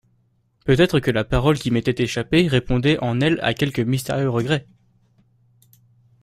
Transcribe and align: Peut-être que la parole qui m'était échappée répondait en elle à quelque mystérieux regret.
Peut-être 0.65 0.99
que 0.99 1.11
la 1.11 1.23
parole 1.23 1.59
qui 1.59 1.69
m'était 1.69 2.01
échappée 2.03 2.47
répondait 2.47 2.97
en 3.03 3.21
elle 3.21 3.39
à 3.43 3.53
quelque 3.53 3.83
mystérieux 3.83 4.29
regret. 4.31 4.65